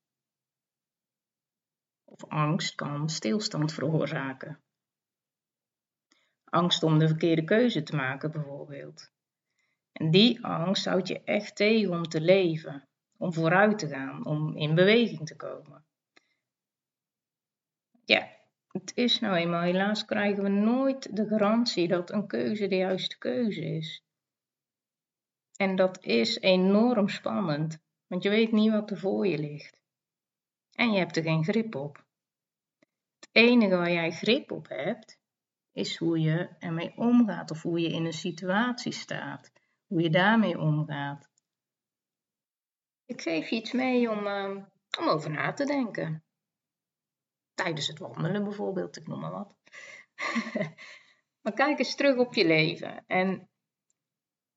Of 2.04 2.26
angst 2.26 2.76
kan 2.76 3.10
stilstand 3.10 3.74
veroorzaken. 3.74 4.62
Angst 6.44 6.84
om 6.84 7.00
de 7.00 7.08
verkeerde 7.08 7.44
keuze 7.44 7.84
te 7.84 7.96
maken 7.96 8.32
bijvoorbeeld. 8.32 9.12
En 9.92 10.12
die 10.12 10.46
angst 10.46 10.86
houdt 10.86 11.08
je 11.08 11.24
echt 11.24 11.56
tegen 11.56 11.92
om 11.92 12.04
te 12.04 12.22
leven, 12.22 12.88
om 13.18 13.34
vooruit 13.34 13.80
te 13.80 13.88
gaan, 13.88 14.26
om 14.26 14.56
in 14.56 14.76
beweging 14.76 15.28
te 15.28 15.36
komen. 15.36 15.86
Ja, 18.06 18.30
het 18.72 18.92
is 18.96 19.20
nou 19.20 19.36
eenmaal, 19.36 19.62
helaas 19.62 20.06
krijgen 20.06 20.44
we 20.44 20.50
nooit 20.50 21.16
de 21.16 21.28
garantie 21.28 21.88
dat 21.88 22.12
een 22.12 22.28
keuze 22.28 22.68
de 22.68 22.76
juiste 22.76 23.18
keuze 23.18 23.62
is. 23.62 24.04
En 25.56 25.76
dat 25.76 26.04
is 26.04 26.40
enorm 26.40 27.08
spannend, 27.08 27.80
want 28.08 28.24
je 28.24 28.30
weet 28.30 28.52
niet 28.52 28.72
wat 28.72 28.92
er 28.92 28.98
voor 28.98 29.28
je 29.28 29.38
ligt. 29.38 29.78
En 30.72 30.92
je 30.92 30.98
hebt 30.98 31.18
er 31.18 31.24
geen 31.24 31.44
grip 31.44 31.76
op. 31.76 32.06
Het 33.20 33.30
enige 33.32 33.76
waar 33.76 33.92
jij 33.92 34.12
grip 34.12 34.52
op 34.52 34.68
hebt, 34.68 35.20
is 35.72 35.98
hoe 35.98 36.20
je 36.20 36.50
ermee 36.60 36.98
omgaat 36.98 37.52
of 37.52 37.62
hoe 37.62 37.80
je 37.80 37.90
in 37.90 38.06
een 38.06 38.14
situatie 38.14 38.92
staat, 38.92 39.52
hoe 39.88 40.02
je 40.02 40.10
daarmee 40.10 40.60
omgaat. 40.60 41.30
Ik 43.06 43.22
geef 43.22 43.50
je 43.50 43.56
iets 43.56 43.72
mee 43.72 44.12
om, 44.12 44.28
uh, 44.28 44.64
om 45.00 45.08
over 45.08 45.32
na 45.32 45.54
te 45.54 45.66
denken. 45.66 46.24
Tijdens 47.54 47.88
het 47.88 48.00
wandelen 48.00 48.44
bijvoorbeeld, 48.44 48.98
ik 48.98 49.08
noem 49.08 49.20
maar 49.20 49.32
wat. 49.32 49.56
maar 51.42 51.54
kijk 51.54 51.80
eens 51.80 51.96
terug 51.96 52.18
op 52.18 52.34
je 52.34 52.46
leven 52.46 53.04
en 53.08 53.50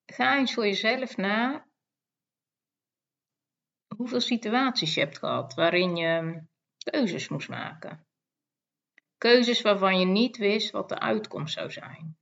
ga 0.06 0.36
eens 0.36 0.54
voor 0.54 0.66
jezelf 0.66 1.16
na 1.16 1.66
hoeveel 3.96 4.20
situaties 4.20 4.94
je 4.94 5.00
hebt 5.00 5.18
gehad 5.18 5.54
waarin 5.54 5.96
je 5.96 6.42
keuzes 6.78 7.28
moest 7.28 7.48
maken. 7.48 8.06
Keuzes 9.18 9.62
waarvan 9.62 9.98
je 9.98 10.06
niet 10.06 10.36
wist 10.36 10.70
wat 10.70 10.88
de 10.88 10.98
uitkomst 10.98 11.54
zou 11.54 11.70
zijn. 11.70 12.18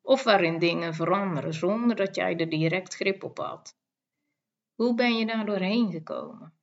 Of 0.00 0.22
waarin 0.24 0.58
dingen 0.58 0.94
veranderen 0.94 1.54
zonder 1.54 1.96
dat 1.96 2.14
jij 2.14 2.36
er 2.36 2.48
direct 2.48 2.94
grip 2.94 3.22
op 3.22 3.38
had. 3.38 3.76
Hoe 4.74 4.94
ben 4.94 5.16
je 5.16 5.26
daar 5.26 5.46
doorheen 5.46 5.90
gekomen? 5.90 6.57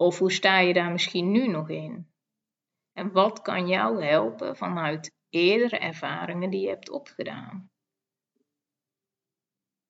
Of 0.00 0.18
hoe 0.18 0.32
sta 0.32 0.58
je 0.58 0.72
daar 0.72 0.90
misschien 0.90 1.30
nu 1.30 1.48
nog 1.48 1.68
in? 1.68 2.06
En 2.92 3.12
wat 3.12 3.42
kan 3.42 3.68
jou 3.68 4.04
helpen 4.04 4.56
vanuit 4.56 5.14
eerdere 5.28 5.78
ervaringen 5.78 6.50
die 6.50 6.60
je 6.60 6.68
hebt 6.68 6.90
opgedaan? 6.90 7.70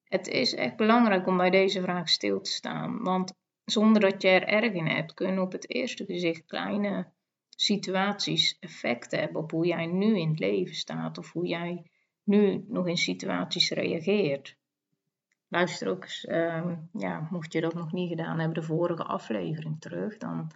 Het 0.04 0.26
is 0.28 0.54
echt 0.54 0.76
belangrijk 0.76 1.26
om 1.26 1.36
bij 1.36 1.50
deze 1.50 1.80
vraag 1.80 2.08
stil 2.08 2.40
te 2.40 2.50
staan, 2.50 3.02
want 3.02 3.32
zonder 3.64 4.00
dat 4.00 4.22
je 4.22 4.28
er 4.28 4.46
erg 4.46 4.72
in 4.72 4.86
hebt, 4.86 5.14
kunnen 5.14 5.42
op 5.42 5.52
het 5.52 5.70
eerste 5.70 6.04
gezicht 6.04 6.46
kleine 6.46 7.12
situaties 7.48 8.56
effect 8.60 9.10
hebben 9.10 9.42
op 9.42 9.50
hoe 9.50 9.66
jij 9.66 9.86
nu 9.86 10.18
in 10.18 10.28
het 10.28 10.38
leven 10.38 10.74
staat 10.74 11.18
of 11.18 11.32
hoe 11.32 11.46
jij 11.46 11.90
nu 12.24 12.64
nog 12.68 12.86
in 12.86 12.96
situaties 12.96 13.70
reageert. 13.70 14.58
Luister 15.50 15.88
ook 15.88 16.02
eens, 16.02 16.24
ehm, 16.24 16.76
ja, 16.92 17.28
mocht 17.30 17.52
je 17.52 17.60
dat 17.60 17.74
nog 17.74 17.92
niet 17.92 18.08
gedaan 18.08 18.38
hebben, 18.38 18.60
de 18.60 18.66
vorige 18.66 19.04
aflevering 19.04 19.80
terug. 19.80 20.16
Dan 20.16 20.50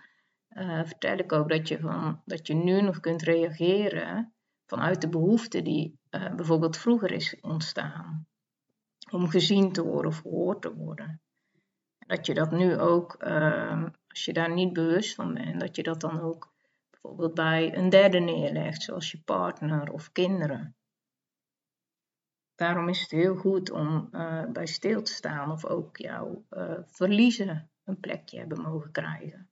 uh, 0.51 0.85
vertel 0.85 1.19
ik 1.19 1.33
ook 1.33 1.49
dat 1.49 1.69
je, 1.69 1.81
van, 1.81 2.21
dat 2.25 2.47
je 2.47 2.55
nu 2.55 2.81
nog 2.81 3.01
kunt 3.01 3.23
reageren 3.23 4.33
vanuit 4.67 5.01
de 5.01 5.09
behoefte 5.09 5.63
die 5.63 5.99
uh, 6.11 6.35
bijvoorbeeld 6.35 6.77
vroeger 6.77 7.13
is 7.13 7.41
ontstaan. 7.41 8.27
Om 9.11 9.29
gezien 9.29 9.73
te 9.73 9.85
worden 9.85 10.11
of 10.11 10.19
gehoord 10.19 10.63
te 10.63 10.75
worden. 10.75 11.21
Dat 11.99 12.27
je 12.27 12.35
dat 12.35 12.51
nu 12.51 12.79
ook, 12.79 13.17
uh, 13.27 13.85
als 14.09 14.25
je 14.25 14.33
daar 14.33 14.53
niet 14.53 14.73
bewust 14.73 15.15
van 15.15 15.35
bent, 15.35 15.61
dat 15.61 15.77
je 15.77 15.83
dat 15.83 16.01
dan 16.01 16.21
ook 16.21 16.53
bijvoorbeeld 16.91 17.35
bij 17.35 17.77
een 17.77 17.89
derde 17.89 18.19
neerlegt, 18.19 18.83
zoals 18.83 19.11
je 19.11 19.23
partner 19.25 19.93
of 19.93 20.13
kinderen. 20.13 20.77
Daarom 22.55 22.89
is 22.89 23.01
het 23.01 23.11
heel 23.11 23.37
goed 23.37 23.71
om 23.71 24.09
uh, 24.13 24.45
bij 24.45 24.67
stil 24.67 25.03
te 25.03 25.13
staan 25.13 25.51
of 25.51 25.65
ook 25.65 25.97
jouw 25.97 26.45
uh, 26.51 26.79
verliezen 26.87 27.71
een 27.85 28.01
plekje 28.01 28.39
hebben 28.39 28.61
mogen 28.61 28.91
krijgen. 28.91 29.49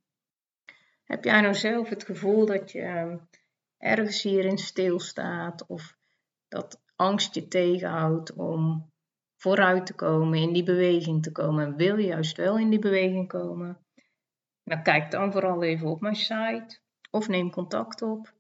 Heb 1.05 1.25
jij 1.25 1.41
nou 1.41 1.55
zelf 1.55 1.89
het 1.89 2.05
gevoel 2.05 2.47
dat 2.47 2.73
je 2.73 2.81
uh, 2.81 3.15
ergens 3.79 4.23
hierin 4.23 4.59
stilstaat 4.59 5.67
of 5.67 5.97
dat 6.49 6.83
angst 6.97 7.35
je 7.35 7.49
tegenhoudt 7.49 8.33
om 8.33 8.91
vooruit 9.37 9.87
te 9.87 9.95
komen, 9.95 10.39
in 10.39 10.53
die 10.53 10.65
beweging 10.65 11.23
te 11.23 11.33
komen 11.33 11.65
en 11.65 11.77
wil 11.77 11.97
je 11.97 12.07
juist 12.07 12.37
wel 12.37 12.59
in 12.59 12.71
die 12.71 12.79
beweging 12.79 13.29
komen? 13.29 13.79
Dan 14.65 14.83
kijk 14.83 15.11
dan 15.11 15.33
vooral 15.33 15.63
even 15.63 15.89
op 15.89 16.01
mijn 16.01 16.17
site 16.17 16.79
of 17.11 17.29
neem 17.29 17.51
contact 17.51 18.03
op 18.03 18.35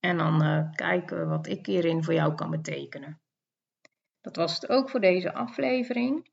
en 0.00 0.16
dan 0.16 0.44
uh, 0.44 0.70
kijken 0.72 1.28
wat 1.28 1.46
ik 1.46 1.66
hierin 1.66 2.04
voor 2.04 2.14
jou 2.14 2.34
kan 2.34 2.50
betekenen. 2.50 3.21
Dat 4.22 4.36
was 4.36 4.54
het 4.54 4.68
ook 4.68 4.90
voor 4.90 5.00
deze 5.00 5.34
aflevering. 5.34 6.30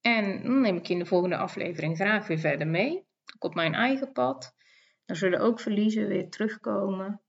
En 0.00 0.42
dan 0.42 0.60
neem 0.60 0.76
ik 0.76 0.86
je 0.86 0.92
in 0.92 0.98
de 0.98 1.06
volgende 1.06 1.36
aflevering 1.36 1.96
graag 1.96 2.26
weer 2.26 2.38
verder 2.38 2.66
mee. 2.66 3.08
op 3.38 3.54
mijn 3.54 3.74
eigen 3.74 4.12
pad. 4.12 4.54
Dan 5.04 5.16
zullen 5.16 5.40
ook 5.40 5.60
verliezen 5.60 6.06
weer 6.06 6.30
terugkomen. 6.30 7.20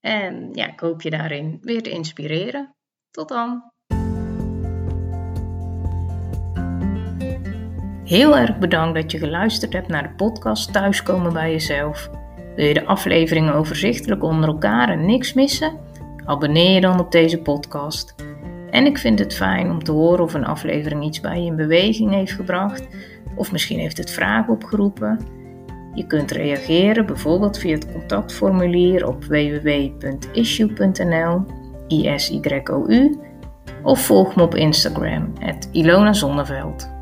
En 0.00 0.52
ja, 0.52 0.72
ik 0.72 0.80
hoop 0.80 1.02
je 1.02 1.10
daarin 1.10 1.58
weer 1.60 1.82
te 1.82 1.90
inspireren. 1.90 2.76
Tot 3.10 3.28
dan! 3.28 3.72
Heel 8.04 8.36
erg 8.36 8.58
bedankt 8.58 9.00
dat 9.00 9.12
je 9.12 9.18
geluisterd 9.18 9.72
hebt 9.72 9.88
naar 9.88 10.02
de 10.02 10.14
podcast 10.14 10.72
Thuiskomen 10.72 11.32
bij 11.32 11.50
jezelf. 11.50 12.08
Wil 12.56 12.66
je 12.66 12.74
de 12.74 12.86
afleveringen 12.86 13.54
overzichtelijk 13.54 14.22
onder 14.22 14.48
elkaar 14.48 14.88
en 14.88 15.06
niks 15.06 15.32
missen? 15.32 15.80
Abonneer 16.24 16.74
je 16.74 16.80
dan 16.80 17.00
op 17.00 17.12
deze 17.12 17.42
podcast. 17.42 18.25
En 18.76 18.86
ik 18.86 18.98
vind 18.98 19.18
het 19.18 19.34
fijn 19.34 19.70
om 19.70 19.84
te 19.84 19.92
horen 19.92 20.24
of 20.24 20.34
een 20.34 20.44
aflevering 20.44 21.04
iets 21.04 21.20
bij 21.20 21.40
je 21.40 21.46
in 21.46 21.56
beweging 21.56 22.10
heeft 22.12 22.32
gebracht, 22.32 22.88
of 23.34 23.52
misschien 23.52 23.78
heeft 23.78 23.96
het 23.96 24.10
vragen 24.10 24.52
opgeroepen. 24.52 25.18
Je 25.94 26.06
kunt 26.06 26.30
reageren 26.30 27.06
bijvoorbeeld 27.06 27.58
via 27.58 27.74
het 27.74 27.92
contactformulier 27.92 29.06
op 29.06 29.24
www.issue.nl, 29.24 30.64
ISYOU, 31.88 33.18
of 33.82 34.00
volg 34.00 34.36
me 34.36 34.42
op 34.42 34.54
Instagram, 34.54 35.32
Ilona 35.72 36.12
Zonneveld. 36.12 36.95